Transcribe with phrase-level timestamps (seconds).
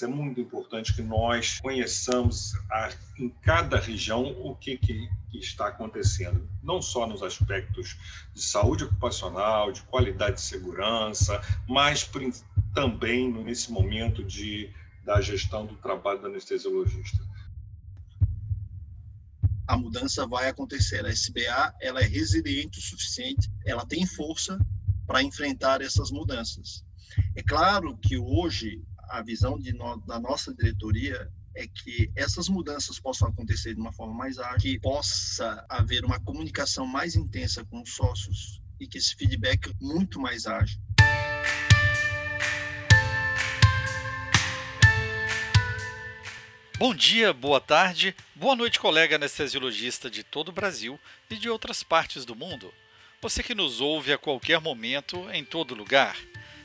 [0.00, 6.48] É muito importante que nós conheçamos a, em cada região o que, que, está acontecendo,
[6.62, 7.96] não só nos aspectos
[8.32, 12.08] de saúde ocupacional, de qualidade de segurança, mas
[12.74, 14.72] também nesse momento de,
[15.04, 17.18] da gestão do trabalho do anestesiologista.
[19.66, 21.04] A mudança vai acontecer.
[21.04, 24.58] A SBA ela é resiliente o suficiente, ela tem força
[25.06, 26.84] para enfrentar essas mudanças.
[27.34, 33.28] É claro que hoje a visão no, da nossa diretoria é que essas mudanças possam
[33.28, 37.94] acontecer de uma forma mais ágil, que possa haver uma comunicação mais intensa com os
[37.94, 40.80] sócios e que esse feedback muito mais ágil.
[46.78, 51.82] Bom dia, boa tarde, boa noite, colega anestesiologista de todo o Brasil e de outras
[51.82, 52.72] partes do mundo.
[53.20, 56.16] Você que nos ouve a qualquer momento, em todo lugar.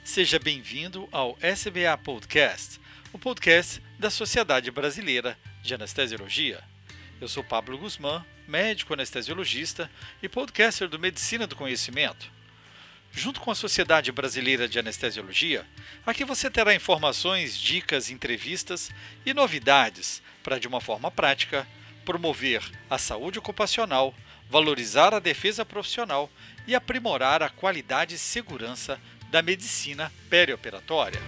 [0.03, 2.79] Seja bem-vindo ao SBA Podcast,
[3.13, 6.61] o podcast da Sociedade Brasileira de Anestesiologia.
[7.21, 9.89] Eu sou Pablo Guzmán, médico anestesiologista
[10.21, 12.29] e podcaster do Medicina do Conhecimento.
[13.13, 15.65] Junto com a Sociedade Brasileira de Anestesiologia,
[16.05, 18.91] aqui você terá informações, dicas, entrevistas
[19.25, 21.65] e novidades para, de uma forma prática,
[22.03, 24.13] promover a saúde ocupacional,
[24.49, 26.29] valorizar a defesa profissional
[26.67, 28.99] e aprimorar a qualidade e segurança
[29.33, 31.19] da medicina perioperatória.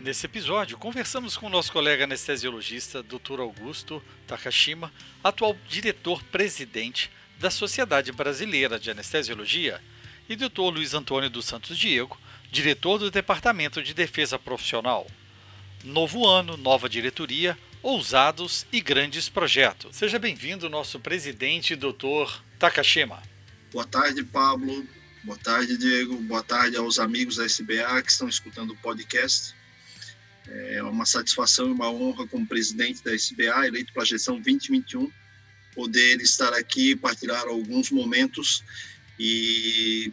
[0.00, 3.40] Nesse episódio, conversamos com o nosso colega anestesiologista, Dr.
[3.40, 4.90] Augusto Takashima,
[5.22, 9.82] atual diretor-presidente da Sociedade Brasileira de Anestesiologia,
[10.26, 10.72] e Dr.
[10.72, 12.18] Luiz Antônio dos Santos Diego,
[12.50, 15.06] diretor do Departamento de Defesa Profissional.
[15.84, 19.94] Novo ano, nova diretoria, ousados e grandes projetos.
[19.94, 23.22] Seja bem-vindo, nosso presidente, doutor Takashima.
[23.72, 24.86] Boa tarde, Pablo.
[25.22, 26.16] Boa tarde, Diego.
[26.22, 29.54] Boa tarde aos amigos da SBA que estão escutando o podcast.
[30.46, 35.12] É uma satisfação e uma honra, como presidente da SBA, eleito para a gestão 2021,
[35.74, 38.64] poder estar aqui, partilhar alguns momentos
[39.18, 40.10] e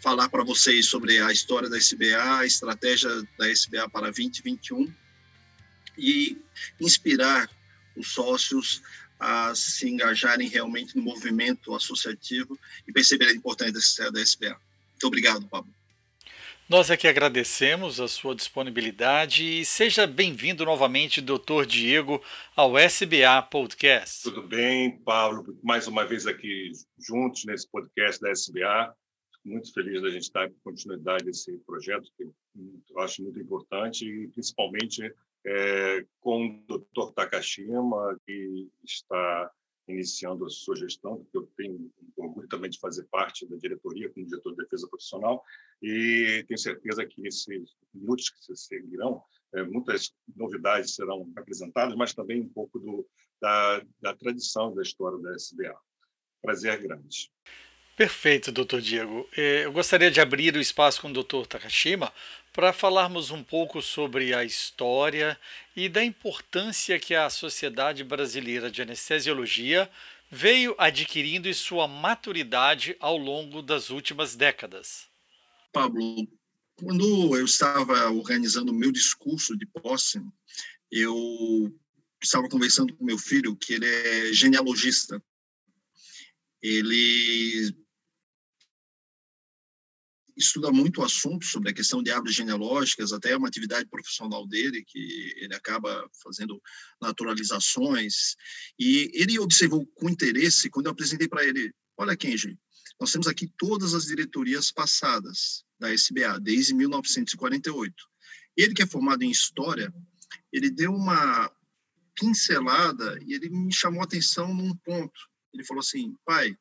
[0.00, 4.92] falar para vocês sobre a história da SBA, a estratégia da SBA para 2021
[5.96, 6.36] e
[6.80, 7.48] inspirar
[7.96, 8.82] os sócios
[9.18, 14.58] a se engajarem realmente no movimento associativo e perceber a importância da SBA.
[14.92, 15.72] Muito obrigado, Pablo.
[16.66, 21.66] Nós é que agradecemos a sua disponibilidade e seja bem-vindo novamente, Dr.
[21.66, 22.22] Diego,
[22.56, 24.22] ao SBA Podcast.
[24.22, 25.58] Tudo bem, Paulo?
[25.62, 28.94] Mais uma vez aqui juntos nesse podcast da SBA.
[29.44, 34.28] Muito feliz da gente dar continuidade a esse projeto que eu acho muito importante e
[34.28, 35.12] principalmente
[35.46, 37.12] é, com o Dr.
[37.14, 39.50] Takashima, que está
[39.86, 44.26] iniciando a sua gestão, porque eu tenho orgulho também de fazer parte da diretoria como
[44.26, 45.44] diretor de defesa profissional
[45.82, 47.46] e tenho certeza que esses
[47.92, 49.22] minutos que se seguirão,
[49.54, 53.06] é, muitas novidades serão apresentadas, mas também um pouco do,
[53.40, 55.78] da, da tradição da história da SBA.
[56.40, 57.30] Prazer grande.
[57.96, 59.28] Perfeito, doutor Diego.
[59.36, 62.12] É, eu gostaria de abrir o espaço com o doutor Takashima
[62.52, 65.38] para falarmos um pouco sobre a história
[65.76, 69.88] e da importância que a Sociedade Brasileira de Anestesiologia
[70.28, 75.06] veio adquirindo e sua maturidade ao longo das últimas décadas.
[75.72, 76.26] Pablo,
[76.74, 80.20] quando eu estava organizando o meu discurso de posse,
[80.90, 81.72] eu
[82.20, 85.22] estava conversando com meu filho, que ele é genealogista.
[86.60, 87.83] Ele
[90.36, 94.46] estuda muito o assunto sobre a questão de árvores genealógicas, até é uma atividade profissional
[94.46, 96.60] dele, que ele acaba fazendo
[97.00, 98.36] naturalizações.
[98.78, 102.58] E ele observou com interesse, quando eu apresentei para ele: olha, Kenji,
[103.00, 107.94] nós temos aqui todas as diretorias passadas da SBA, desde 1948.
[108.56, 109.92] Ele, que é formado em História,
[110.52, 111.50] ele deu uma
[112.14, 115.20] pincelada e ele me chamou a atenção num ponto.
[115.52, 116.56] Ele falou assim: pai,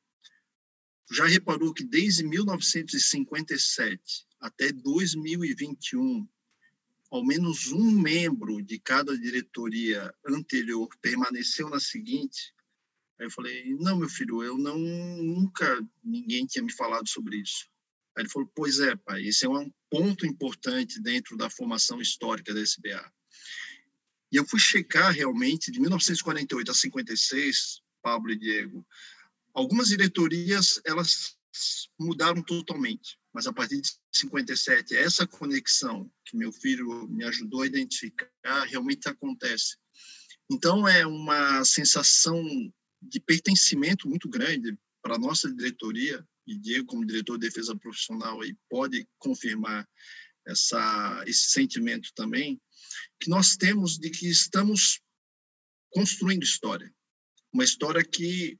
[1.12, 6.28] já reparou que desde 1957 até 2021,
[7.10, 12.54] ao menos um membro de cada diretoria anterior permaneceu na seguinte?
[13.20, 17.68] Aí eu falei: "Não, meu filho, eu não nunca ninguém tinha me falado sobre isso".
[18.16, 22.54] Aí ele falou: "Pois é, pai, esse é um ponto importante dentro da formação histórica
[22.54, 23.12] da SBA".
[24.32, 28.86] E eu fui checar realmente de 1948 a 56, Pablo e Diego,
[29.54, 31.38] Algumas diretorias elas
[32.00, 37.68] mudaram totalmente, mas a partir de 57 essa conexão que meu filho me ajudou a
[37.68, 39.78] identificar realmente acontece.
[40.52, 42.44] Então é uma sensação
[43.02, 48.42] de pertencimento muito grande para a nossa diretoria e Diego, como diretor de defesa profissional,
[48.42, 49.88] aí, pode confirmar
[50.46, 52.62] essa, esse sentimento também,
[53.20, 55.00] que nós temos de que estamos
[55.90, 56.94] construindo história.
[57.54, 58.60] Uma história que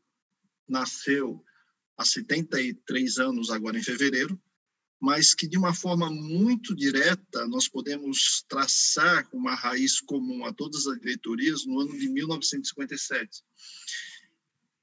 [0.74, 1.46] nasceu
[1.96, 4.42] há 73 anos, agora em fevereiro,
[5.00, 10.88] mas que de uma forma muito direta nós podemos traçar uma raiz comum a todas
[10.88, 13.44] as diretorias no ano de 1957.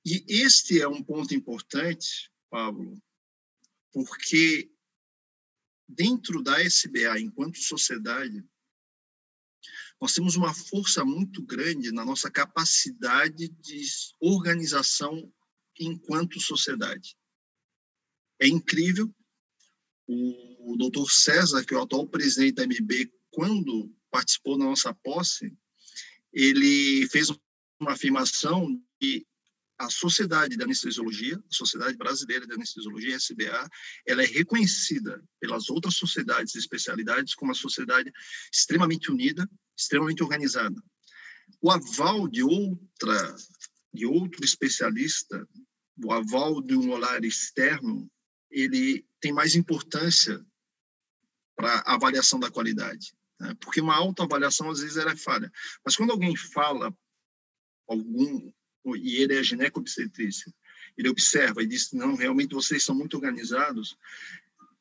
[0.04, 3.02] E este é um ponto importante, Pablo,
[3.92, 4.70] porque
[5.88, 8.44] dentro da SBA, enquanto sociedade,
[10.00, 13.82] nós temos uma força muito grande na nossa capacidade de
[14.20, 15.31] organização
[15.80, 17.16] enquanto sociedade.
[18.40, 19.12] É incrível.
[20.06, 25.56] O, doutor César, que é o atual presidente da MB, quando participou da nossa posse,
[26.32, 27.28] ele fez
[27.80, 29.26] uma afirmação de
[29.78, 33.66] a Sociedade de Anestesiologia, a Sociedade Brasileira de Anestesiologia, SBA,
[34.06, 38.12] ela é reconhecida pelas outras sociedades e especialidades como uma sociedade
[38.52, 40.76] extremamente unida, extremamente organizada.
[41.62, 43.36] O aval de outra
[43.92, 45.48] de outro especialista,
[46.05, 48.11] o aval de um olhar externo,
[48.50, 50.44] ele tem mais importância
[51.56, 53.55] para a avaliação da qualidade, né?
[53.61, 55.52] porque uma autoavaliação às vezes ela é falha.
[55.85, 56.94] Mas quando alguém fala
[57.87, 58.50] algum
[58.97, 60.52] e ele é gineco-obstetrícia,
[60.97, 63.97] ele observa e diz, não, realmente vocês são muito organizados,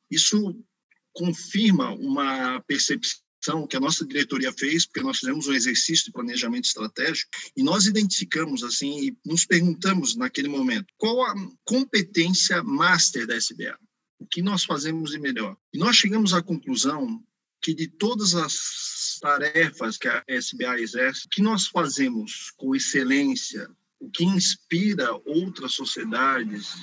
[0.10, 0.64] isso
[1.12, 3.22] confirma uma percepção
[3.70, 7.86] que a nossa diretoria fez, porque nós fizemos um exercício de planejamento estratégico e nós
[7.86, 11.34] identificamos assim e nos perguntamos naquele momento qual a
[11.64, 13.78] competência master da SBA,
[14.20, 15.56] o que nós fazemos de melhor.
[15.74, 17.24] E nós chegamos à conclusão
[17.62, 23.70] que de todas as tarefas que a SBA exerce, o que nós fazemos com excelência,
[24.00, 26.74] o que inspira outras sociedades,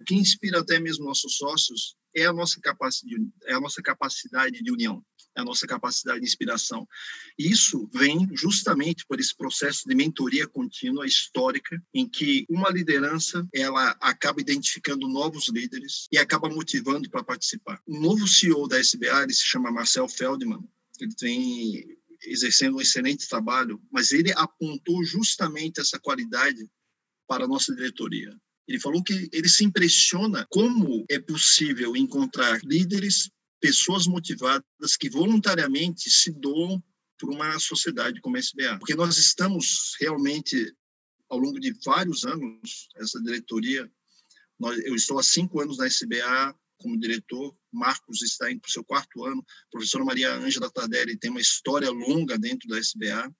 [0.00, 4.62] o que inspira até mesmo nossos sócios é a nossa capacidade, é a nossa capacidade
[4.62, 5.04] de união,
[5.36, 6.88] é a nossa capacidade de inspiração.
[7.38, 13.46] E isso vem justamente por esse processo de mentoria contínua histórica, em que uma liderança
[13.52, 17.82] ela acaba identificando novos líderes e acaba motivando para participar.
[17.86, 20.66] O novo CEO da SBA ele se chama Marcel Feldman.
[20.98, 26.66] Ele tem exercendo um excelente trabalho, mas ele apontou justamente essa qualidade
[27.28, 28.34] para a nossa diretoria.
[28.66, 33.30] Ele falou que ele se impressiona como é possível encontrar líderes,
[33.60, 36.82] pessoas motivadas que voluntariamente se doam
[37.18, 38.78] por uma sociedade como a SBA.
[38.78, 40.74] Porque nós estamos realmente,
[41.28, 43.90] ao longo de vários anos, essa diretoria,
[44.58, 49.24] nós, eu estou há cinco anos na SBA, como diretor, Marcos está o seu quarto
[49.24, 53.34] ano, a professora Maria Ângela Tardelli tem uma história longa dentro da SBA,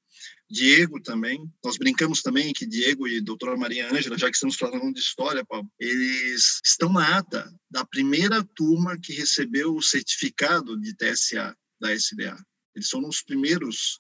[0.48, 4.92] Diego também, nós brincamos também que Diego e doutora Maria Ângela, já que estamos falando
[4.92, 10.94] de história, Paulo, eles estão na ata da primeira turma que recebeu o certificado de
[10.94, 12.36] TSA da SBA.
[12.76, 13.98] Eles são os primeiros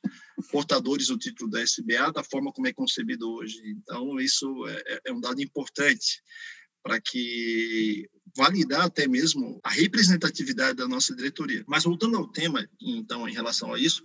[0.50, 3.58] portadores do título da SBA da forma como é concebido hoje.
[3.64, 6.22] Então, isso é, é um dado importante
[6.82, 11.64] para que validar até mesmo a representatividade da nossa diretoria.
[11.66, 14.04] Mas voltando ao tema, então, em relação a isso,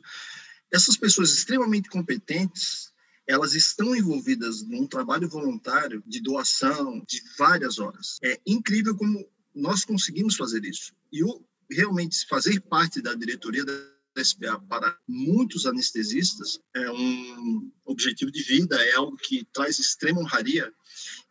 [0.71, 2.91] essas pessoas extremamente competentes,
[3.27, 8.17] elas estão envolvidas num trabalho voluntário de doação de várias horas.
[8.23, 10.93] É incrível como nós conseguimos fazer isso.
[11.11, 13.73] E o, realmente fazer parte da diretoria da
[14.17, 20.71] SBA para muitos anestesistas é um objetivo de vida, é algo que traz extrema honraria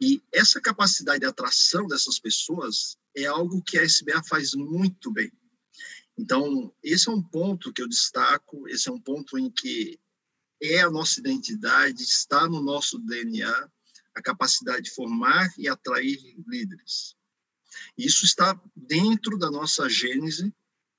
[0.00, 5.30] e essa capacidade de atração dessas pessoas é algo que a SBA faz muito bem.
[6.21, 9.99] Então, esse é um ponto que eu destaco, esse é um ponto em que
[10.62, 13.69] é a nossa identidade, está no nosso DNA,
[14.15, 17.17] a capacidade de formar e atrair líderes.
[17.97, 20.53] Isso está dentro da nossa gênese,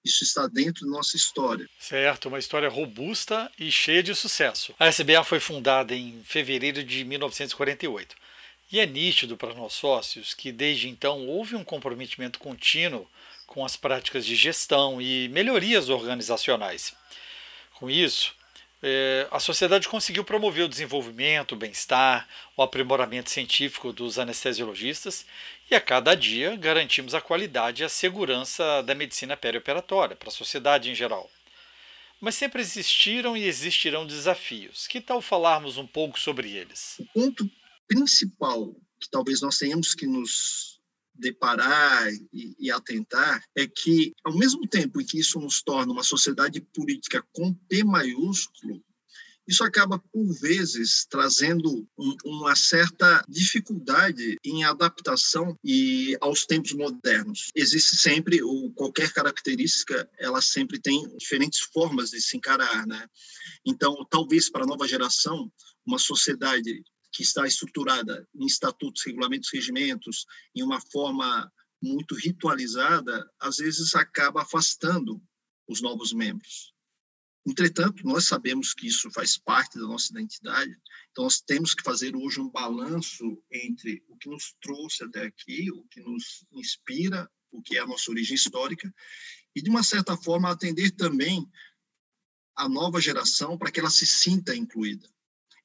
[0.04, 1.70] isso está dentro da nossa história.
[1.80, 4.74] Certo, uma história robusta e cheia de sucesso.
[4.80, 8.16] A SBA foi fundada em fevereiro de 1948.
[8.72, 13.08] E é nítido para nós sócios que desde então houve um comprometimento contínuo
[13.52, 16.94] com as práticas de gestão e melhorias organizacionais.
[17.74, 18.34] Com isso,
[18.82, 25.26] é, a sociedade conseguiu promover o desenvolvimento, o bem-estar, o aprimoramento científico dos anestesiologistas
[25.70, 30.32] e a cada dia garantimos a qualidade e a segurança da medicina perioperatória para a
[30.32, 31.30] sociedade em geral.
[32.22, 34.88] Mas sempre existiram e existirão desafios.
[34.88, 36.96] Que tal falarmos um pouco sobre eles?
[37.00, 37.52] O ponto
[37.86, 40.80] principal que talvez nós tenhamos que nos
[41.22, 46.04] deparar e, e, atentar é que, ao mesmo tempo em que isso nos torna uma
[46.04, 48.84] sociedade política com P maiúsculo,
[49.48, 57.48] isso acaba, por vezes, trazendo um, uma certa dificuldade em adaptação e aos tempos modernos.
[57.56, 63.08] Existe sempre, ou qualquer característica, ela sempre tem diferentes formas de se encarar, né?
[63.66, 65.52] Então, talvez para a nova geração,
[65.86, 70.26] uma sociedade que está estruturada em estatutos, regulamentos, regimentos,
[70.56, 71.52] em uma forma
[71.82, 75.22] muito ritualizada, às vezes acaba afastando
[75.68, 76.74] os novos membros.
[77.46, 80.72] Entretanto, nós sabemos que isso faz parte da nossa identidade,
[81.12, 85.72] então nós temos que fazer hoje um balanço entre o que nos trouxe até aqui,
[85.72, 88.94] o que nos inspira, o que é a nossa origem histórica,
[89.56, 91.50] e de uma certa forma atender também
[92.56, 95.10] a nova geração para que ela se sinta incluída.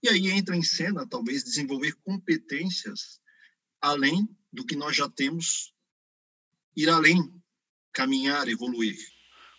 [0.03, 3.21] E aí entra em cena, talvez, desenvolver competências
[3.81, 5.73] além do que nós já temos,
[6.77, 7.33] ir além,
[7.93, 8.97] caminhar, evoluir.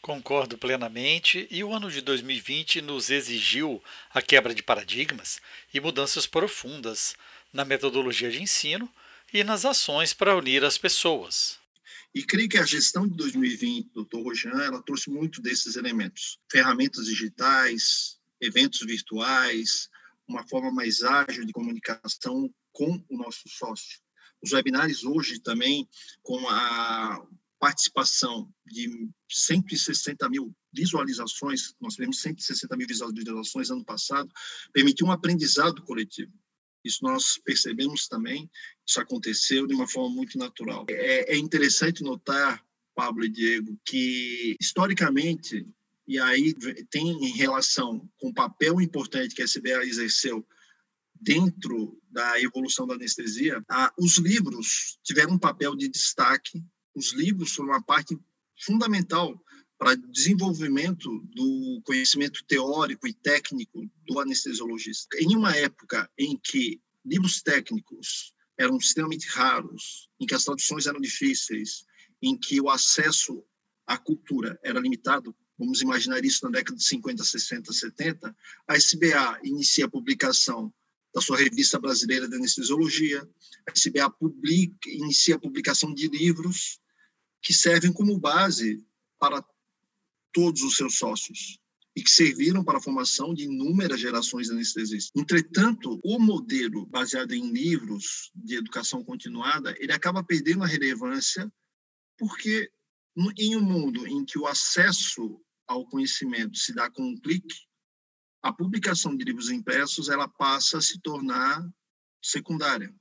[0.02, 5.40] Concordo plenamente, e o ano de 2020 nos exigiu a quebra de paradigmas
[5.74, 7.16] e mudanças profundas
[7.52, 8.92] na metodologia de ensino
[9.34, 11.60] e nas ações para unir as pessoas.
[12.14, 16.40] E creio que a gestão de 2020, doutor Rojan, ela trouxe muito desses elementos.
[16.50, 19.90] Ferramentas digitais, eventos virtuais,
[20.28, 24.00] uma forma mais ágil de comunicação com o nosso sócio.
[24.42, 25.88] Os webinários hoje também,
[26.22, 27.26] com a
[27.60, 34.32] participação de 160 mil visualizações, nós tivemos 160 mil visualizações ano passado,
[34.72, 36.32] permitiu um aprendizado coletivo.
[36.84, 38.50] Isso nós percebemos também,
[38.88, 40.86] isso aconteceu de uma forma muito natural.
[40.90, 42.64] É, é interessante notar,
[42.96, 45.68] Pablo e Diego, que historicamente,
[46.08, 46.54] e aí
[46.90, 50.48] tem em relação com o papel importante que a SBA exerceu
[51.20, 53.64] dentro da evolução da anestesia,
[54.00, 56.64] os livros tiveram um papel de destaque
[56.98, 58.18] os livros foram uma parte
[58.60, 59.40] fundamental
[59.78, 65.16] para desenvolvimento do conhecimento teórico e técnico do anestesiologista.
[65.20, 71.00] Em uma época em que livros técnicos eram extremamente raros, em que as traduções eram
[71.00, 71.86] difíceis,
[72.20, 73.44] em que o acesso
[73.86, 78.36] à cultura era limitado, vamos imaginar isso na década de 50, 60, 70,
[78.68, 80.74] a SBA inicia a publicação
[81.14, 83.28] da sua revista brasileira de anestesiologia,
[83.68, 86.80] a SBA publica, inicia a publicação de livros
[87.42, 88.86] que servem como base
[89.20, 89.44] para
[90.32, 91.60] todos os seus sócios
[91.96, 95.12] e que serviram para a formação de inúmeras gerações de anestesistas.
[95.16, 101.52] Entretanto, o modelo baseado em livros de educação continuada, ele acaba perdendo a relevância
[102.16, 102.70] porque
[103.40, 107.68] em um mundo em que o acesso ao conhecimento se dá com um clique,
[108.42, 111.68] a publicação de livros impressos ela passa a se tornar
[112.22, 112.94] secundária.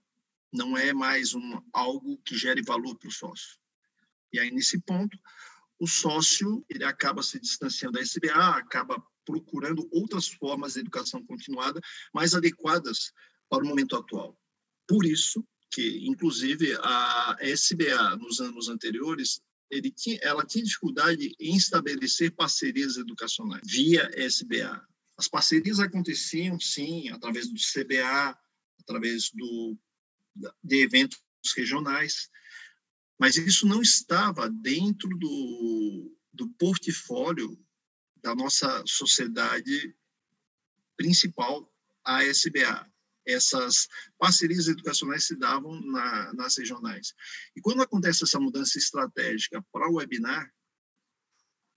[0.52, 3.58] Não é mais um, algo que gere valor para o sócio.
[4.32, 5.16] E aí, nesse ponto,
[5.78, 11.80] o sócio ele acaba se distanciando da SBA, acaba procurando outras formas de educação continuada
[12.14, 13.12] mais adequadas
[13.49, 14.38] para o momento atual.
[14.88, 21.56] Por isso que, inclusive, a SBA, nos anos anteriores, ele tinha, ela tinha dificuldade em
[21.56, 24.87] estabelecer parcerias educacionais via SBA.
[25.16, 28.38] As parcerias aconteciam, sim, através do CBA,
[28.80, 29.76] através do,
[30.62, 31.18] de eventos
[31.56, 32.28] regionais,
[33.18, 37.58] mas isso não estava dentro do, do portfólio
[38.23, 39.94] da nossa sociedade
[40.96, 41.73] principal,
[42.04, 42.90] a SBA.
[43.26, 47.12] Essas parcerias educacionais se davam na, nas regionais.
[47.56, 50.50] E quando acontece essa mudança estratégica para o webinar,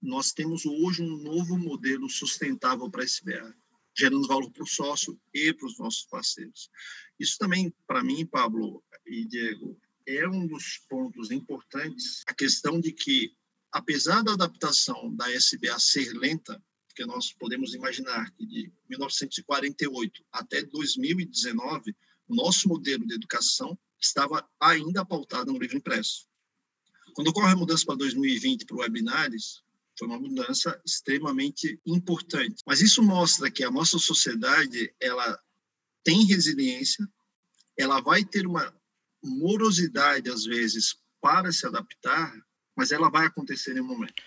[0.01, 3.53] nós temos hoje um novo modelo sustentável para a SBA,
[3.97, 6.69] gerando valor para o sócio e para os nossos parceiros.
[7.19, 9.77] Isso também, para mim, Pablo e Diego,
[10.07, 13.35] é um dos pontos importantes a questão de que,
[13.71, 16.63] apesar da adaptação da SBA ser lenta,
[16.99, 21.95] porque nós podemos imaginar que de 1948 até 2019,
[22.27, 26.27] o nosso modelo de educação estava ainda pautado no livro impresso.
[27.13, 29.63] Quando ocorre a mudança para 2020 para o webinários,
[29.97, 32.61] foi uma mudança extremamente importante.
[32.67, 35.39] Mas isso mostra que a nossa sociedade ela
[36.03, 37.07] tem resiliência,
[37.77, 38.75] ela vai ter uma
[39.23, 42.33] morosidade, às vezes, para se adaptar,
[42.75, 44.21] mas ela vai acontecer em um momento.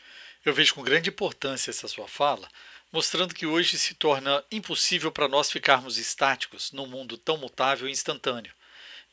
[0.45, 2.49] Eu vejo com grande importância essa sua fala,
[2.93, 7.93] mostrando que hoje se torna impossível para nós ficarmos estáticos num mundo tão mutável e
[7.93, 8.53] instantâneo.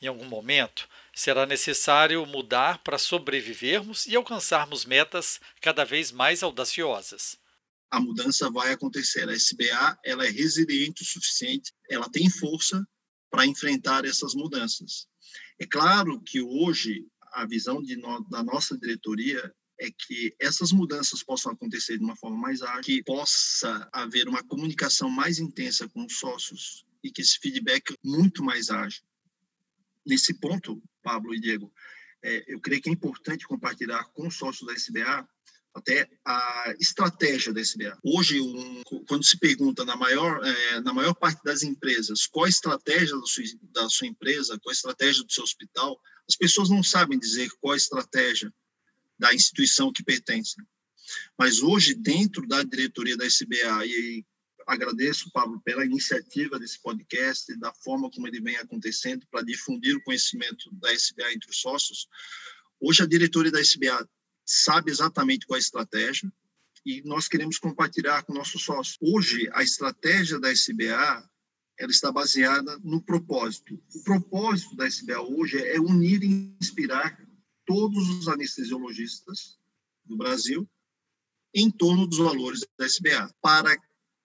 [0.01, 7.37] Em algum momento, será necessário mudar para sobrevivermos e alcançarmos metas cada vez mais audaciosas.
[7.91, 9.29] A mudança vai acontecer.
[9.29, 12.83] A SBA ela é resiliente o suficiente, ela tem força
[13.29, 15.07] para enfrentar essas mudanças.
[15.59, 21.51] É claro que hoje a visão no, da nossa diretoria é que essas mudanças possam
[21.51, 26.19] acontecer de uma forma mais ágil, que possa haver uma comunicação mais intensa com os
[26.19, 29.01] sócios e que esse feedback muito mais ágil.
[30.05, 31.71] Nesse ponto, Pablo e Diego,
[32.21, 35.27] é, eu creio que é importante compartilhar com os sócios da SBA
[35.73, 37.97] até a estratégia da SBA.
[38.03, 42.49] Hoje, um, quando se pergunta na maior, é, na maior parte das empresas qual a
[42.49, 46.83] estratégia da sua, da sua empresa, qual a estratégia do seu hospital, as pessoas não
[46.83, 48.53] sabem dizer qual a estratégia
[49.19, 50.63] da instituição que pertencem.
[51.37, 54.25] Mas hoje, dentro da diretoria da SBA, e
[54.65, 60.03] agradeço, Pablo, pela iniciativa desse podcast, da forma como ele vem acontecendo, para difundir o
[60.03, 62.07] conhecimento da SBA entre os sócios,
[62.79, 64.07] hoje a diretoria da SBA
[64.45, 66.31] sabe exatamente qual é a estratégia
[66.85, 68.97] e nós queremos compartilhar com nossos sócios.
[69.01, 71.29] Hoje, a estratégia da SBA
[71.77, 73.81] ela está baseada no propósito.
[73.95, 77.17] O propósito da SBA hoje é unir e inspirar
[77.69, 79.59] todos os anestesiologistas
[80.03, 80.67] do Brasil
[81.53, 83.77] em torno dos valores da SBA, para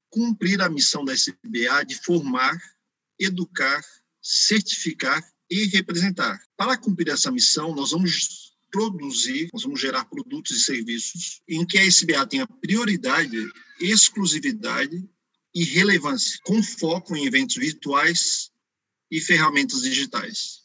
[0.09, 2.59] cumprir a missão da SBA de formar,
[3.19, 3.85] educar,
[4.23, 6.41] certificar e representar.
[6.57, 11.77] Para cumprir essa missão, nós vamos produzir, nós vamos gerar produtos e serviços em que
[11.77, 13.37] a SBA tenha prioridade,
[13.79, 15.07] exclusividade
[15.55, 18.51] e relevância, com foco em eventos virtuais
[19.11, 20.63] e ferramentas digitais.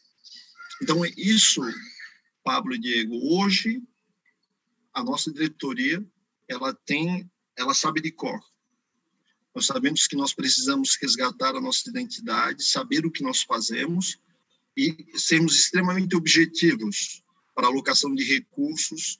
[0.81, 1.62] Então, isso
[2.49, 3.79] Pablo e Diego, hoje
[4.91, 6.03] a nossa diretoria
[6.47, 8.39] ela tem, ela sabe de cor.
[9.53, 14.17] Nós sabemos que nós precisamos resgatar a nossa identidade, saber o que nós fazemos
[14.75, 19.19] e sermos extremamente objetivos para a alocação de recursos,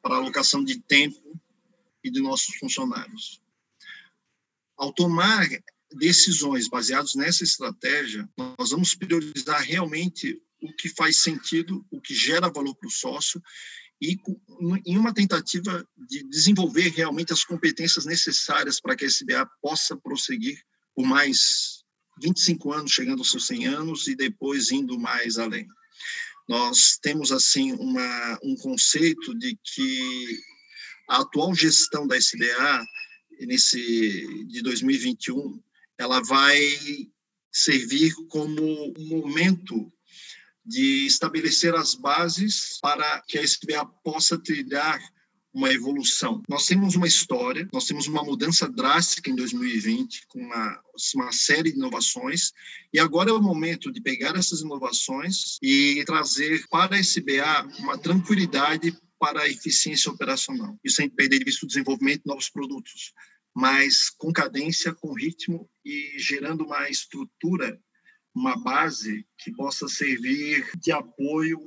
[0.00, 1.38] para a alocação de tempo
[2.02, 3.42] e de nossos funcionários.
[4.74, 5.46] Ao tomar
[5.92, 12.50] decisões baseadas nessa estratégia, nós vamos priorizar realmente o que faz sentido, o que gera
[12.50, 13.42] valor para o sócio
[14.00, 14.18] e
[14.86, 20.58] em uma tentativa de desenvolver realmente as competências necessárias para que a SBA possa prosseguir
[20.94, 21.84] por mais
[22.22, 25.66] 25 anos, chegando aos seus 100 anos e depois indo mais além.
[26.48, 30.40] Nós temos assim uma, um conceito de que
[31.08, 32.86] a atual gestão da SBA
[33.40, 35.62] nesse de 2021
[35.98, 36.58] ela vai
[37.52, 38.62] servir como
[38.98, 39.92] um momento
[40.64, 45.00] de estabelecer as bases para que a SBA possa trilhar
[45.52, 46.42] uma evolução.
[46.48, 50.80] Nós temos uma história, nós temos uma mudança drástica em 2020, com uma,
[51.16, 52.52] uma série de inovações,
[52.92, 57.98] e agora é o momento de pegar essas inovações e trazer para a SBA uma
[57.98, 60.78] tranquilidade para a eficiência operacional.
[60.84, 63.12] Isso sem perder de vista o desenvolvimento de novos produtos,
[63.54, 67.78] mas com cadência, com ritmo e gerando uma estrutura
[68.34, 71.58] uma base que possa servir de apoio,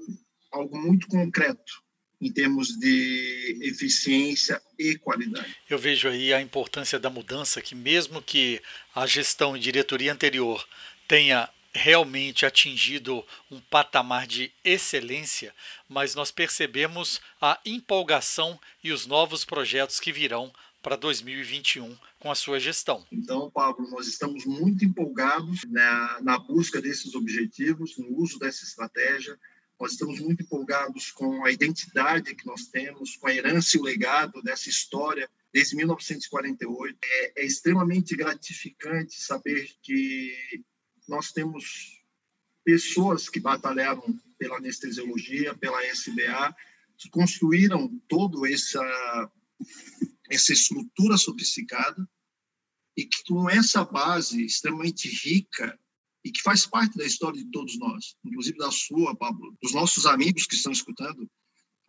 [0.51, 1.83] algo muito concreto
[2.21, 5.57] em termos de eficiência e qualidade.
[5.69, 8.61] Eu vejo aí a importância da mudança, que mesmo que
[8.95, 10.65] a gestão e diretoria anterior
[11.07, 15.53] tenha realmente atingido um patamar de excelência,
[15.89, 22.35] mas nós percebemos a empolgação e os novos projetos que virão para 2021 com a
[22.35, 23.05] sua gestão.
[23.11, 29.37] Então, Pablo, nós estamos muito empolgados na, na busca desses objetivos, no uso dessa estratégia.
[29.77, 33.83] Nós estamos muito empolgados com a identidade que nós temos, com a herança e o
[33.83, 36.97] legado dessa história desde 1948.
[37.03, 40.63] É, é extremamente gratificante saber que
[41.05, 42.01] nós temos
[42.63, 46.55] pessoas que batalharam pela anestesiologia, pela SBA,
[46.97, 49.29] que construíram todo essa
[50.33, 52.07] essa estrutura sofisticada
[52.97, 55.77] e que com essa base extremamente rica
[56.23, 60.05] e que faz parte da história de todos nós, inclusive da sua, Pablo, dos nossos
[60.05, 61.29] amigos que estão escutando,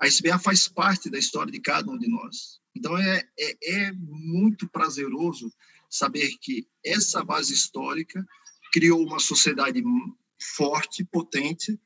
[0.00, 2.61] a SBA faz parte da história de cada um de nós.
[2.76, 5.52] Então é, é, é muito prazeroso
[5.88, 8.26] saber que essa base histórica
[8.72, 9.83] criou uma sociedade
[10.57, 11.78] forte, potente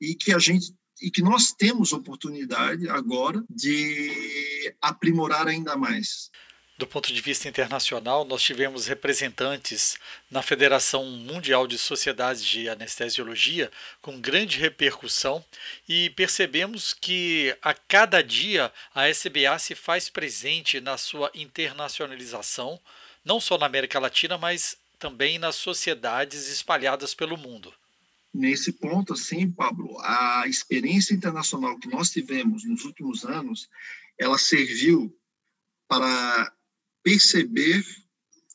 [0.00, 6.30] e que a gente e que nós temos oportunidade agora de aprimorar ainda mais.
[6.80, 9.98] Do ponto de vista internacional, nós tivemos representantes
[10.30, 15.44] na Federação Mundial de Sociedades de Anestesiologia com grande repercussão
[15.86, 22.80] e percebemos que a cada dia a SBA se faz presente na sua internacionalização,
[23.22, 27.74] não só na América Latina, mas também nas sociedades espalhadas pelo mundo
[28.32, 33.68] nesse ponto, assim, Pablo, a experiência internacional que nós tivemos nos últimos anos,
[34.18, 35.14] ela serviu
[35.88, 36.54] para
[37.02, 37.84] perceber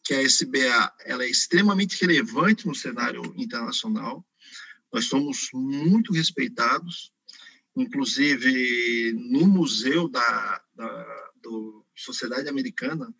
[0.03, 4.25] que a SBA ela é extremamente relevante no cenário internacional.
[4.93, 7.11] Nós somos muito respeitados
[7.75, 13.13] Inclusive, no Museu da, da do Sociedade Americana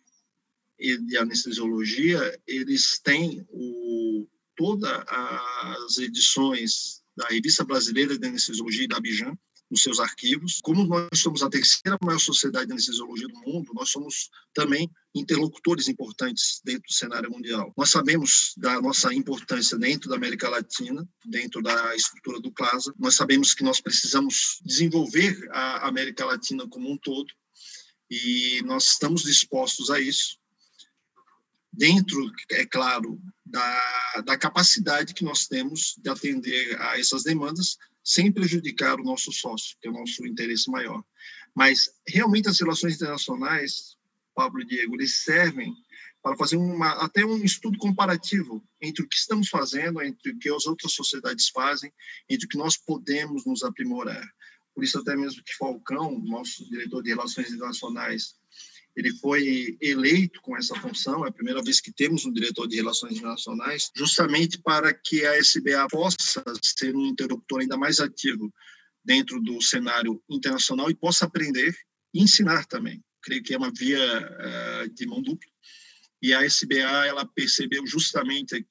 [0.78, 9.36] de Anestesiologia, eles têm o, todas as edições da Revista Brasileira de Anestesiologia da Abidjan,
[9.70, 10.60] nos seus arquivos.
[10.62, 15.88] Como nós somos a terceira maior sociedade de anestesiologia do mundo, nós somos também interlocutores
[15.88, 17.72] importantes dentro do cenário mundial.
[17.76, 22.94] Nós sabemos da nossa importância dentro da América Latina, dentro da estrutura do CLASA.
[22.98, 27.32] Nós sabemos que nós precisamos desenvolver a América Latina como um todo
[28.10, 30.38] e nós estamos dispostos a isso.
[31.76, 32.18] Dentro,
[32.50, 38.98] é claro, da, da capacidade que nós temos de atender a essas demandas, sem prejudicar
[38.98, 41.04] o nosso sócio, que é o nosso interesse maior.
[41.54, 43.96] Mas realmente as relações internacionais,
[44.34, 45.74] Pablo e Diego, eles servem
[46.22, 50.48] para fazer uma, até um estudo comparativo entre o que estamos fazendo, entre o que
[50.48, 51.92] as outras sociedades fazem,
[52.28, 54.26] entre o que nós podemos nos aprimorar.
[54.74, 58.34] Por isso até mesmo que Falcão, nosso diretor de Relações Internacionais,
[58.96, 62.76] ele foi eleito com essa função, é a primeira vez que temos um diretor de
[62.76, 68.50] relações internacionais, justamente para que a SBA possa ser um interlocutor ainda mais ativo
[69.04, 71.76] dentro do cenário internacional e possa aprender
[72.14, 73.04] e ensinar também.
[73.22, 75.50] Creio que é uma via uh, de mão dupla.
[76.22, 78.64] E a SBA ela percebeu justamente uh,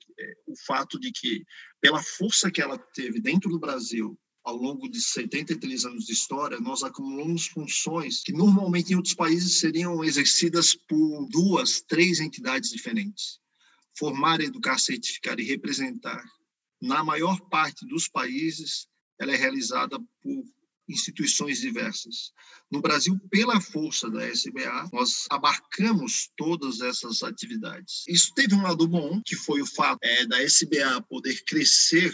[0.48, 1.46] o fato de que,
[1.80, 6.60] pela força que ela teve dentro do Brasil ao longo de 73 anos de história,
[6.60, 13.40] nós acumulamos funções que normalmente em outros países seriam exercidas por duas, três entidades diferentes.
[13.98, 16.24] Formar, educar, certificar e representar,
[16.80, 18.88] na maior parte dos países,
[19.20, 20.44] ela é realizada por
[20.88, 22.32] instituições diversas.
[22.70, 28.04] No Brasil, pela força da SBA, nós abarcamos todas essas atividades.
[28.08, 32.14] Isso teve um lado bom, que foi o fato é, da SBA poder crescer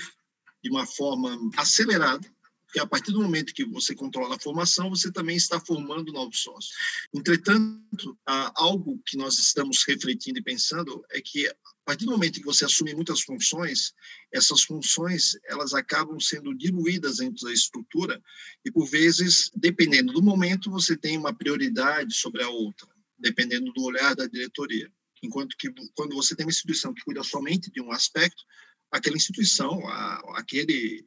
[0.63, 2.29] de uma forma acelerada,
[2.65, 6.41] porque a partir do momento que você controla a formação, você também está formando novos
[6.41, 6.73] sócios.
[7.13, 12.45] Entretanto, algo que nós estamos refletindo e pensando é que a partir do momento que
[12.45, 13.91] você assume muitas funções,
[14.31, 18.21] essas funções elas acabam sendo diluídas dentro da estrutura
[18.63, 22.87] e por vezes, dependendo do momento, você tem uma prioridade sobre a outra,
[23.19, 24.89] dependendo do olhar da diretoria.
[25.21, 28.43] Enquanto que quando você tem uma instituição que cuida somente de um aspecto,
[28.91, 31.05] aquela instituição, a, aquele,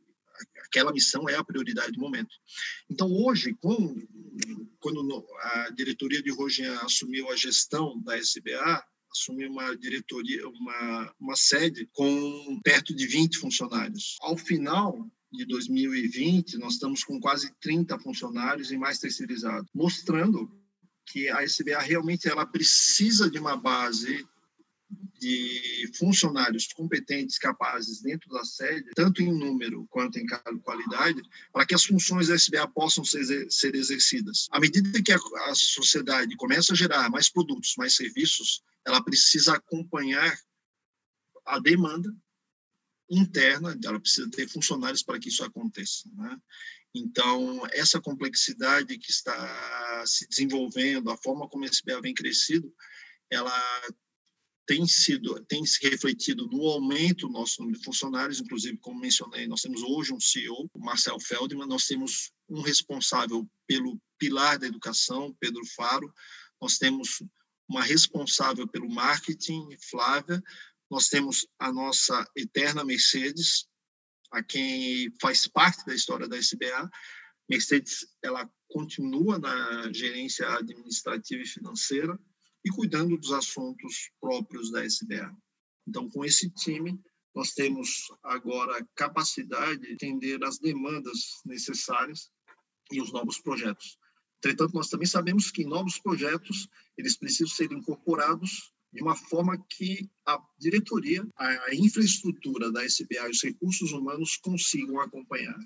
[0.65, 2.35] aquela missão é a prioridade do momento.
[2.91, 3.95] Então, hoje, com,
[4.81, 11.37] quando a diretoria de Rogian assumiu a gestão da SBA, assumiu uma diretoria, uma, uma
[11.37, 14.17] sede com perto de 20 funcionários.
[14.21, 20.51] Ao final de 2020, nós estamos com quase 30 funcionários e mais terceirizados, mostrando
[21.07, 24.27] que a SBA realmente ela precisa de uma base
[25.19, 30.27] de funcionários competentes, capazes dentro da sede, tanto em número quanto em
[30.63, 34.49] qualidade, para que as funções da SBA possam ser, exercidas.
[34.51, 40.37] À medida que a, sociedade começa a gerar mais produtos, mais serviços, ela precisa acompanhar
[41.47, 42.15] a demanda
[43.11, 46.09] interna, ela precisa ter funcionários para que isso aconteça.
[46.15, 46.39] Né?
[46.95, 52.73] Então, essa complexidade que está se desenvolvendo, a forma como a SBA vem crescido,
[53.31, 53.53] ela
[54.67, 59.47] tem sido tem se refletido no aumento do nosso número de funcionários, inclusive como mencionei,
[59.47, 65.37] nós temos hoje um CEO, Marcel Feldman, nós temos um responsável pelo pilar da educação,
[65.39, 66.13] Pedro Faro,
[66.61, 67.23] nós temos
[67.69, 70.43] uma responsável pelo marketing, Flávia,
[70.91, 73.67] nós temos a nossa eterna Mercedes,
[74.31, 76.91] a quem faz parte da história da SBA.
[77.49, 82.19] Mercedes, ela continua na gerência administrativa e financeira,
[82.65, 85.37] e cuidando dos assuntos próprios da SBA.
[85.87, 86.99] Então, com esse time,
[87.35, 92.31] nós temos agora capacidade de atender as demandas necessárias
[92.91, 93.99] e os novos projetos.
[94.39, 100.09] Entretanto, nós também sabemos que novos projetos eles precisam ser incorporados de uma forma que
[100.25, 105.59] a diretoria, a infraestrutura da SBA e os recursos humanos consigam acompanhar.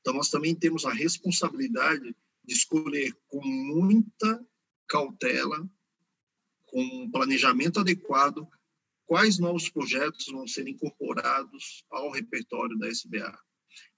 [0.00, 4.46] Então, nós também temos a responsabilidade de escolher com muita
[4.86, 5.68] cautela
[6.74, 8.48] com um planejamento adequado,
[9.06, 13.38] quais novos projetos vão ser incorporados ao repertório da SBA.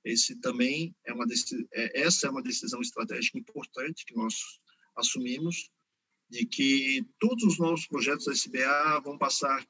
[0.04, 1.24] Esse também é uma
[1.72, 4.34] é, essa é uma decisão estratégica importante que nós
[4.94, 5.70] assumimos
[6.28, 9.66] de que todos os novos projetos da SBA vão passar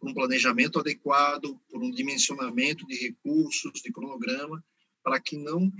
[0.00, 4.64] por um planejamento adequado, por um dimensionamento de recursos, de cronograma,
[5.04, 5.70] para que não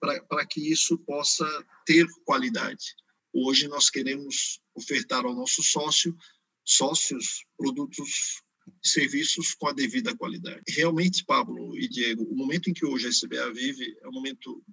[0.00, 1.46] para, para que isso possa
[1.86, 2.96] ter qualidade.
[3.36, 6.16] Hoje nós queremos ofertar ao nosso sócio
[6.64, 8.40] sócios produtos
[8.82, 10.62] e serviços com a devida qualidade.
[10.68, 14.64] Realmente, Pablo e Diego, o momento em que hoje a SBA vive é um momento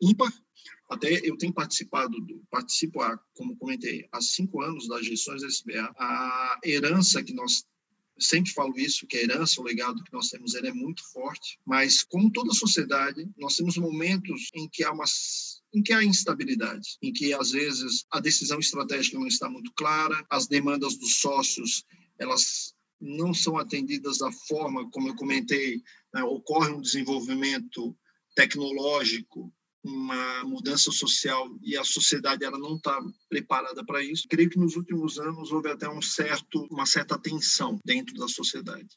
[0.00, 0.32] ímpar.
[0.88, 2.16] Até eu tenho participado,
[2.48, 5.92] participo, há, como comentei, há cinco anos das gestões da SBA.
[5.98, 7.64] A herança que nós
[8.18, 11.58] sempre falo isso, que a herança, o legado que nós temos, ele é muito forte,
[11.66, 15.04] mas como toda sociedade, nós temos momentos em que há uma
[15.72, 20.24] em que há instabilidade, em que às vezes a decisão estratégica não está muito clara,
[20.30, 21.82] as demandas dos sócios,
[22.16, 25.82] elas não são atendidas da forma como eu comentei,
[26.14, 27.96] né, ocorre um desenvolvimento
[28.36, 29.52] tecnológico
[29.84, 34.26] uma mudança social e a sociedade ela não está preparada para isso.
[34.28, 38.88] Creio que nos últimos anos houve até um certo, uma certa tensão dentro da sociedade.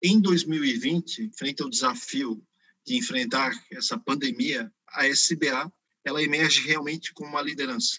[0.00, 2.40] Em 2020, frente ao desafio
[2.86, 5.72] de enfrentar essa pandemia, a SBA
[6.04, 7.98] ela emerge realmente como uma liderança.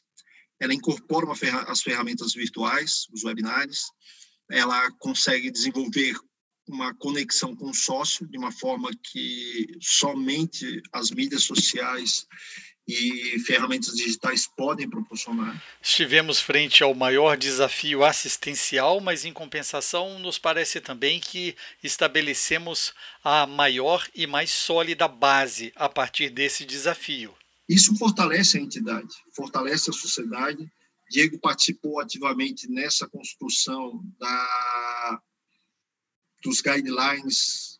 [0.59, 3.81] Ela incorpora ferra as ferramentas virtuais, os webinários,
[4.49, 6.15] ela consegue desenvolver
[6.67, 12.27] uma conexão com o sócio de uma forma que somente as mídias sociais
[12.87, 15.61] e ferramentas digitais podem proporcionar.
[15.81, 23.47] Estivemos frente ao maior desafio assistencial, mas em compensação, nos parece também que estabelecemos a
[23.47, 27.33] maior e mais sólida base a partir desse desafio.
[27.67, 30.71] Isso fortalece a entidade, fortalece a sociedade.
[31.09, 35.21] Diego participou ativamente nessa construção da
[36.45, 37.79] dos guidelines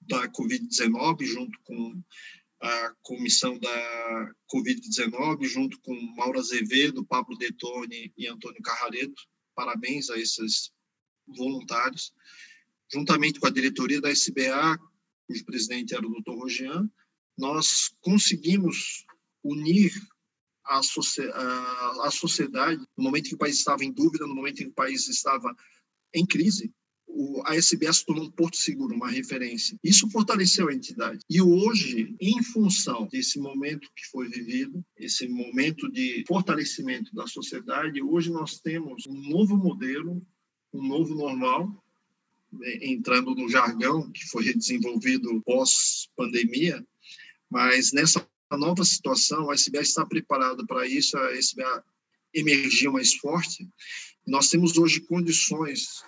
[0.00, 2.02] da Covid-19, junto com
[2.60, 9.22] a comissão da Covid-19, junto com Mauro Azevedo, Pablo Detone e Antônio Carrareto.
[9.54, 10.72] Parabéns a esses
[11.26, 12.12] voluntários.
[12.90, 14.78] Juntamente com a diretoria da SBA,
[15.26, 16.38] cujo presidente era o Dr.
[16.38, 16.88] Rogian,
[17.36, 19.04] nós conseguimos
[19.42, 19.92] unir
[20.64, 24.60] a, a, a sociedade no momento em que o país estava em dúvida, no momento
[24.60, 25.54] em que o país estava
[26.14, 26.72] em crise,
[27.18, 29.76] o, a SBS tornou um porto seguro, uma referência.
[29.82, 31.18] Isso fortaleceu a entidade.
[31.28, 38.00] E hoje, em função desse momento que foi vivido, esse momento de fortalecimento da sociedade,
[38.00, 40.24] hoje nós temos um novo modelo,
[40.72, 41.84] um novo normal,
[42.52, 46.86] né, entrando no jargão que foi desenvolvido pós-pandemia,
[47.50, 51.84] mas nessa nova situação, a SBA está preparada para isso, a SBA
[52.32, 53.68] emergiu mais forte.
[54.24, 56.04] Nós temos hoje condições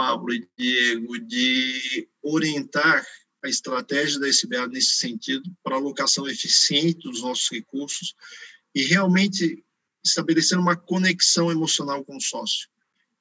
[0.00, 3.06] Pablo e Diego, de orientar
[3.44, 8.14] a estratégia da SBA nesse sentido, para alocação eficiente dos nossos recursos
[8.74, 9.62] e realmente
[10.02, 12.66] estabelecer uma conexão emocional com o sócio.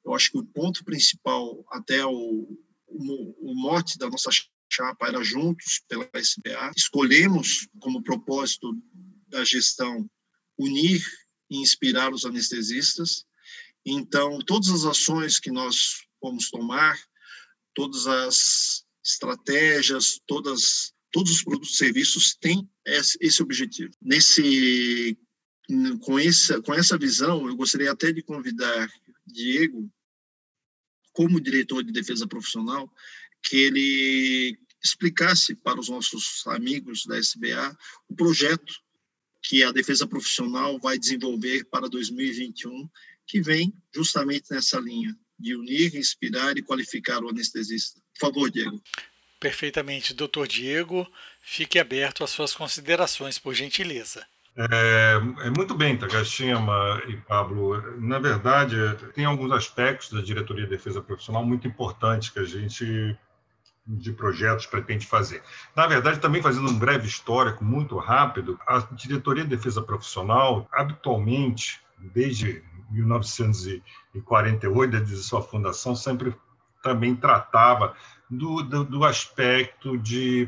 [0.06, 2.48] Eu acho que o ponto principal, até o,
[2.88, 4.30] o, o mote da nossa
[4.72, 6.72] chapa era juntos pela SBA.
[6.78, 8.74] Escolhemos como propósito
[9.28, 10.10] da gestão
[10.58, 11.06] unir
[11.50, 13.26] e inspirar os anestesistas.
[13.86, 17.00] Então, todas as ações que nós vamos tomar,
[17.74, 23.92] todas as estratégias, todas, todos os produtos e serviços têm esse objetivo.
[24.02, 25.18] Nesse,
[26.02, 28.92] com, essa, com essa visão, eu gostaria até de convidar
[29.26, 29.90] Diego,
[31.14, 32.92] como diretor de defesa profissional,
[33.44, 37.78] que ele explicasse para os nossos amigos da SBA
[38.08, 38.74] o projeto
[39.42, 42.90] que a defesa profissional vai desenvolver para 2021,
[43.26, 48.00] que vem justamente nessa linha de unir, inspirar e qualificar o anestesista.
[48.14, 48.82] Por favor, Diego.
[49.40, 51.08] Perfeitamente, doutor Diego.
[51.42, 54.26] Fique aberto às suas considerações, por gentileza.
[54.58, 57.82] É, é, muito bem, Tagashima e Pablo.
[58.02, 58.76] Na verdade,
[59.14, 63.18] tem alguns aspectos da diretoria de defesa profissional muito importantes que a gente
[63.88, 65.42] de projetos pretende fazer.
[65.76, 71.82] Na verdade, também fazendo um breve histórico muito rápido, a diretoria de defesa profissional habitualmente,
[71.98, 76.36] desde 1948, desde sua fundação, sempre
[76.84, 77.96] também tratava
[78.30, 80.48] do, do, do aspecto de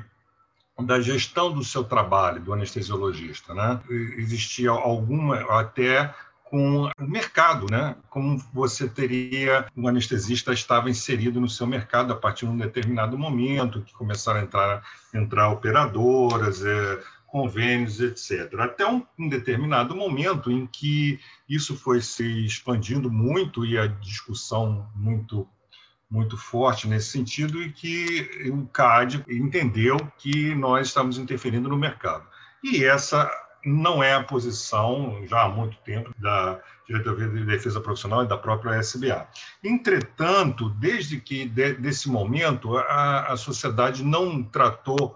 [0.80, 3.54] da gestão do seu trabalho, do anestesiologista.
[3.54, 3.80] Né?
[4.18, 6.12] Existia alguma, até
[6.52, 7.96] com o mercado, né?
[8.10, 13.18] Como você teria um anestesista estava inserido no seu mercado a partir de um determinado
[13.18, 17.00] momento, que começaram a entrar, entrar operadoras, é,
[17.32, 18.54] convênios, etc.
[18.60, 24.88] Até um, um, determinado momento em que isso foi se expandindo muito e a discussão
[24.94, 25.48] muito
[26.10, 32.28] muito forte nesse sentido e que o CAD entendeu que nós estamos interferindo no mercado.
[32.62, 33.32] E essa
[33.66, 38.38] não é a posição, já há muito tempo, da Diretoria de Defesa Profissional e da
[38.38, 39.26] própria SBA.
[39.64, 45.16] Entretanto, desde que de, desse momento, a, a sociedade não tratou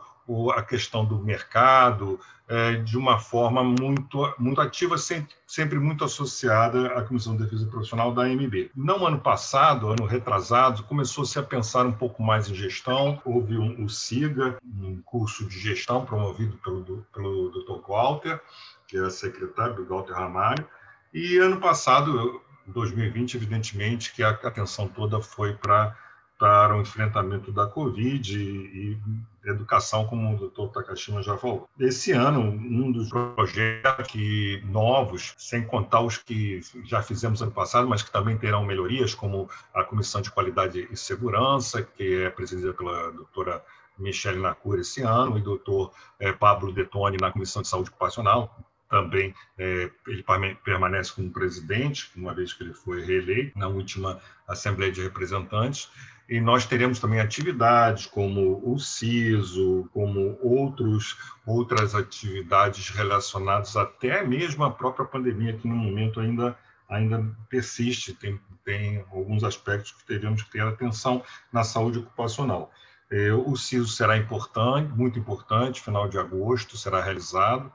[0.56, 6.88] a questão do mercado é, de uma forma muito, muito ativa, sempre, sempre muito associada
[6.90, 8.70] à Comissão de Defesa Profissional da AMB.
[8.76, 13.20] No ano passado, ano retrasado, começou-se a pensar um pouco mais em gestão.
[13.26, 17.88] Houve um, o SIGA, um curso de gestão promovido pelo, pelo Dr.
[17.88, 18.40] Walter,
[18.88, 20.68] que era secretário do Walter Ramalho.
[21.14, 25.96] E ano passado, 2020, evidentemente, que a atenção toda foi para
[26.38, 28.98] para o enfrentamento da Covid e,
[29.46, 31.70] e educação, como o doutor Takashima já falou.
[31.80, 37.88] Esse ano, um dos projetos que, novos, sem contar os que já fizemos ano passado,
[37.88, 42.74] mas que também terão melhorias, como a Comissão de Qualidade e Segurança, que é presidida
[42.74, 43.64] pela doutora
[43.98, 48.54] Michele Nacura esse ano, e doutor é, Pablo Detone na Comissão de Saúde Ocupacional,
[48.90, 50.24] também é, ele
[50.64, 55.90] permanece como presidente, uma vez que ele foi reeleito na última Assembleia de Representantes.
[56.28, 64.64] E nós teremos também atividades como o CISO, como outros, outras atividades relacionadas até mesmo
[64.64, 66.58] à própria pandemia, que no momento ainda,
[66.90, 72.72] ainda persiste, tem, tem alguns aspectos que teremos que ter atenção na saúde ocupacional.
[73.12, 77.72] É, o CISO será importante, muito importante, final de agosto será realizado,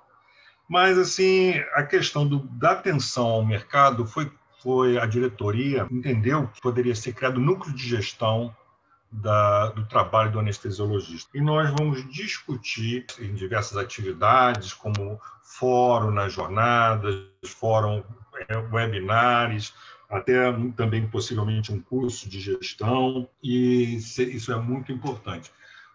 [0.68, 4.30] mas assim a questão do, da atenção ao mercado foi
[4.62, 8.54] foi a diretoria entendeu que poderia ser criado núcleo de gestão
[9.10, 11.30] da, do trabalho do anestesiologista.
[11.36, 18.04] E nós vamos discutir em diversas atividades, como fórum nas jornadas, fórum
[18.48, 19.74] é, webinars,
[20.08, 25.50] até também possivelmente um curso de gestão, e isso é muito importante.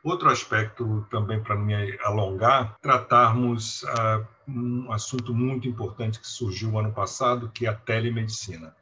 [0.05, 6.93] Outro aspecto também para me alongar, tratarmos uh, um assunto muito importante que surgiu ano
[6.93, 8.75] passado, que é a telemedicina.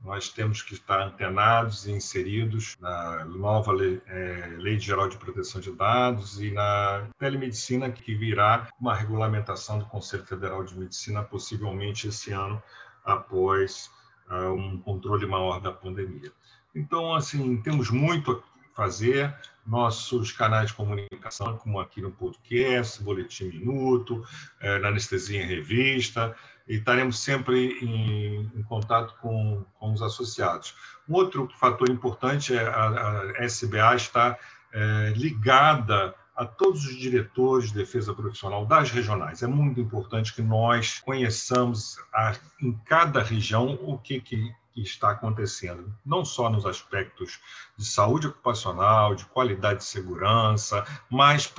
[0.00, 5.60] Nós temos que estar antenados e inseridos na nova lei, é, lei Geral de Proteção
[5.60, 12.06] de Dados e na telemedicina, que virá uma regulamentação do Conselho Federal de Medicina, possivelmente
[12.06, 12.62] esse ano,
[13.04, 13.90] após
[14.30, 16.30] uh, um controle maior da pandemia.
[16.72, 18.40] Então, assim, temos muito
[18.78, 19.34] fazer.
[19.66, 24.24] Nossos canais de comunicação, como aqui no podcast, Boletim Minuto,
[24.60, 26.34] é, na Anestesia em Revista,
[26.66, 30.74] e estaremos sempre em, em contato com, com, os associados.
[31.08, 34.38] Um outro fator importante é a, a SBA está
[34.72, 39.42] é, ligada a todos os diretores de defesa profissional das regionais.
[39.42, 45.92] É muito importante que nós conheçamos a, em cada região o que, que está acontecendo,
[46.04, 47.40] não só nos aspectos
[47.76, 51.52] de saúde ocupacional, de qualidade de segurança, mas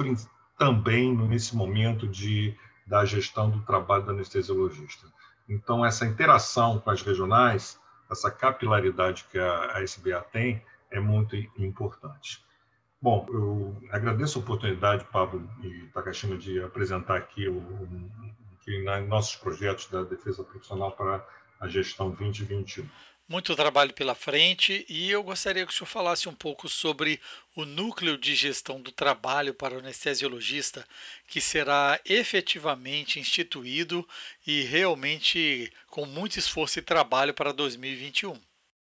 [0.58, 5.06] também nesse momento de da gestão do trabalho do anestesiologista.
[5.48, 7.80] Então, essa interação com as regionais,
[8.10, 12.44] essa capilaridade que a SBA tem, é muito importante.
[13.02, 18.12] Bom, eu agradeço a oportunidade, Pablo e Takashima, de apresentar aqui o, o,
[18.62, 21.26] que nossos projetos da defesa profissional para
[21.60, 22.88] a gestão 2021
[23.30, 27.20] muito trabalho pela frente e eu gostaria que o senhor falasse um pouco sobre
[27.56, 30.84] o núcleo de gestão do trabalho para o anestesiologista,
[31.28, 34.06] que será efetivamente instituído
[34.48, 38.34] e realmente com muito esforço e trabalho para 2021.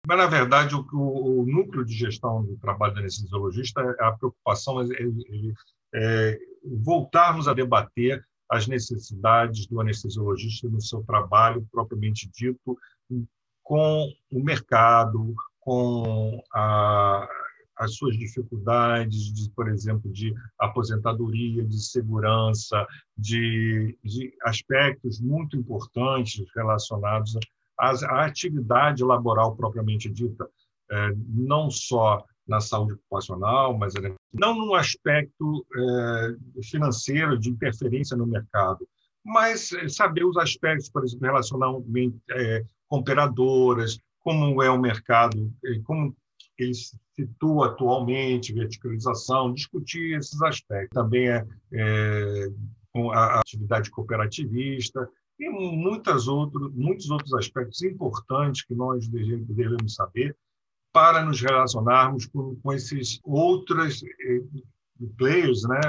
[0.05, 4.86] Mas, na verdade, o, o, núcleo de gestão do trabalho do anestesiologista, a preocupação é,
[4.86, 6.39] é, é
[6.83, 12.77] voltarmos a debater as necessidades do anestesiologista no seu trabalho propriamente dito,
[13.63, 17.27] com o mercado, com a,
[17.77, 22.86] as suas dificuldades, de, por exemplo, de aposentadoria, de segurança,
[23.17, 27.38] de, de aspectos muito importantes relacionados
[27.79, 30.47] à, à, atividade laboral propriamente dita,
[30.91, 33.93] é, não só na saúde ocupacional, mas
[34.34, 38.88] não no aspecto é, financeiro de interferência no mercado,
[39.23, 45.53] mas saber os aspectos, por exemplo, relacionalmente é, com operadoras, como é o mercado,
[45.86, 46.15] como
[46.58, 50.93] ele se situa atualmente, verticalização, discutir esses aspectos.
[50.93, 52.47] Também é, é
[53.13, 60.36] a atividade cooperativista e muitas outros, muitos outros aspectos importantes que nós devemos saber
[60.93, 64.41] para nos relacionarmos com, com esses outros eh,
[65.17, 65.82] players, né,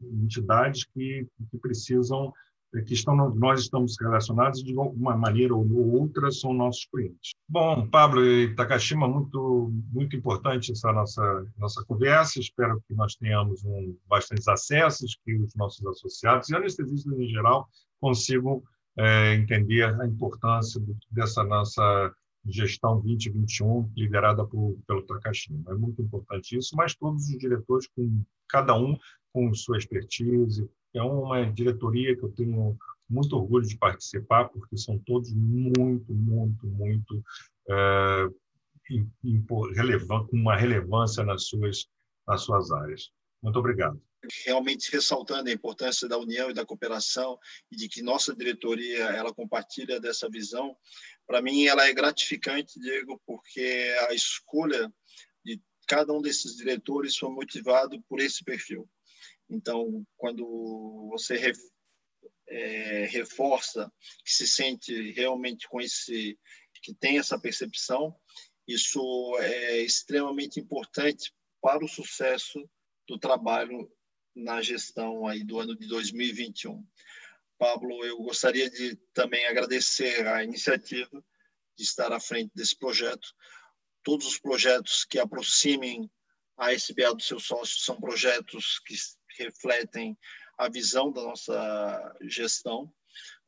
[0.00, 2.32] entidades que, que precisam
[2.74, 7.32] é que estão, nós estamos relacionados de uma maneira ou outra, são nossos clientes.
[7.48, 12.38] Bom, Pablo e Takashima, muito, muito importante essa nossa, nossa conversa.
[12.38, 17.66] Espero que nós tenhamos um, bastantes acessos, que os nossos associados e anestesistas em geral
[17.98, 18.62] consigam
[18.98, 20.78] é, entender a importância
[21.10, 22.12] dessa nossa
[22.46, 25.70] gestão 2021, liderada por, pelo Takashima.
[25.70, 28.96] É muito importante isso, mas todos os diretores, com cada um
[29.32, 30.68] com sua expertise.
[30.94, 32.76] É uma diretoria que eu tenho
[33.08, 37.22] muito orgulho de participar, porque são todos muito, muito, muito
[37.68, 38.28] é,
[40.08, 41.86] com uma relevância nas suas,
[42.26, 43.10] nas suas áreas.
[43.42, 44.00] Muito obrigado.
[44.44, 47.38] Realmente ressaltando a importância da união e da cooperação
[47.70, 50.76] e de que nossa diretoria ela compartilha dessa visão.
[51.26, 54.92] Para mim, ela é gratificante, Diego, porque a escolha
[55.44, 58.88] de cada um desses diretores foi motivado por esse perfil.
[59.48, 61.52] Então, quando você
[62.48, 63.90] é, reforça
[64.24, 66.38] que se sente realmente com esse
[66.82, 68.14] que tem essa percepção,
[68.66, 69.00] isso
[69.40, 72.68] é extremamente importante para o sucesso
[73.08, 73.90] do trabalho
[74.38, 76.86] na gestão aí do ano de 2021.
[77.58, 81.24] Pablo, eu gostaria de também agradecer a iniciativa
[81.76, 83.34] de estar à frente desse projeto.
[84.02, 86.10] Todos os projetos que aproximem
[86.56, 88.94] a SBA dos seus sócios são projetos que
[89.38, 90.16] refletem
[90.56, 92.92] a visão da nossa gestão.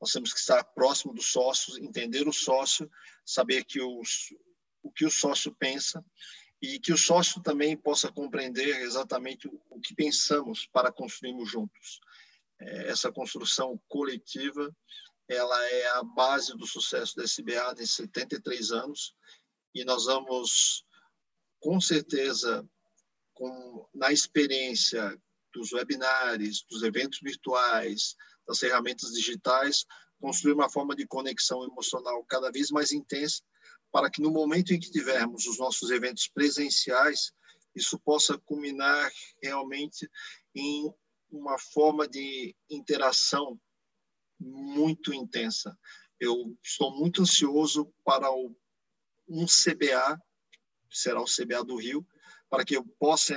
[0.01, 2.91] Nós temos que estar próximo dos sócios, entender o sócio,
[3.25, 4.35] saber que os,
[4.83, 6.05] o que o sócio pensa
[6.61, 12.01] e que o sócio também possa compreender exatamente o que pensamos para construirmos juntos.
[12.61, 14.75] É, essa construção coletiva,
[15.27, 19.15] ela é a base do sucesso da SBA em 73 anos
[19.75, 20.85] e nós vamos,
[21.61, 22.69] com certeza,
[23.33, 25.19] com, na experiência
[25.55, 28.15] dos webinários, dos eventos virtuais,
[28.47, 29.87] das ferramentas digitais,
[30.21, 33.43] construir uma forma de conexão emocional cada vez mais intensa
[33.93, 37.33] para que no momento em que tivermos os nossos eventos presenciais,
[37.75, 39.11] isso possa culminar
[39.43, 40.09] realmente
[40.55, 40.93] em
[41.31, 43.61] uma forma de interação
[44.39, 45.77] muito intensa.
[46.19, 48.55] Eu estou muito ansioso para o,
[49.29, 50.21] um CBA,
[50.91, 52.07] será o CBA do Rio,
[52.49, 53.37] para que eu possa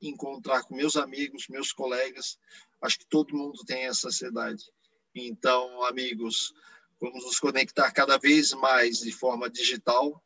[0.00, 2.38] encontrar com meus amigos, meus colegas.
[2.80, 4.64] Acho que todo mundo tem essa ansiedade.
[5.14, 6.52] Então, amigos,
[7.00, 10.22] Vamos nos conectar cada vez mais de forma digital,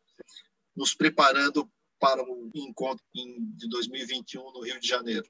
[0.77, 5.29] nos preparando para o encontro de 2021 no Rio de Janeiro.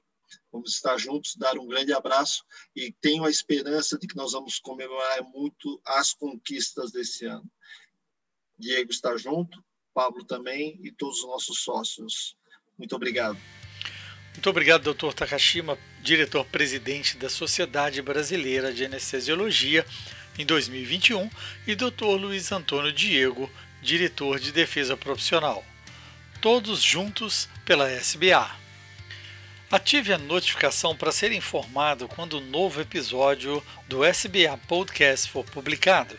[0.51, 2.43] Vamos estar juntos, dar um grande abraço
[2.75, 7.49] e tenho a esperança de que nós vamos comemorar muito as conquistas desse ano.
[8.57, 9.61] Diego está junto,
[9.93, 12.37] Pablo também e todos os nossos sócios.
[12.77, 13.37] Muito obrigado.
[14.33, 19.85] Muito obrigado, doutor Takashima, diretor-presidente da Sociedade Brasileira de Anestesiologia
[20.37, 21.29] em 2021,
[21.67, 22.17] e Dr.
[22.19, 23.49] Luiz Antônio Diego,
[23.81, 25.65] diretor de defesa profissional.
[26.39, 28.49] Todos juntos pela SBA.
[29.71, 36.17] Ative a notificação para ser informado quando o novo episódio do SBA Podcast for publicado.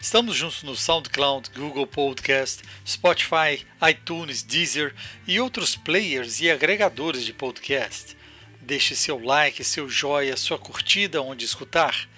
[0.00, 4.94] Estamos juntos no SoundCloud, Google Podcast, Spotify, iTunes, Deezer
[5.26, 8.16] e outros players e agregadores de podcast.
[8.60, 12.08] Deixe seu like, seu joia, sua curtida onde escutar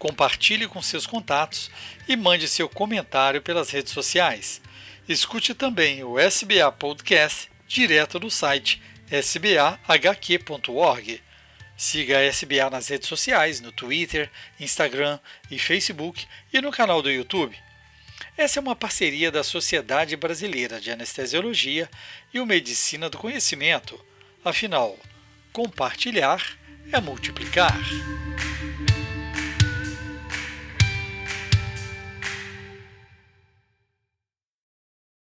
[0.00, 1.70] compartilhe com seus contatos
[2.08, 4.60] e mande seu comentário pelas redes sociais.
[5.06, 8.82] Escute também o SBA Podcast direto do site
[9.12, 9.60] sbahq.org.
[11.76, 15.20] Siga a SBA nas redes sociais, no Twitter, Instagram
[15.50, 17.56] e Facebook e no canal do YouTube.
[18.36, 21.90] Essa é uma parceria da Sociedade Brasileira de Anestesiologia
[22.32, 24.02] e o Medicina do Conhecimento.
[24.42, 24.98] Afinal,
[25.52, 26.42] compartilhar
[26.90, 27.78] é multiplicar.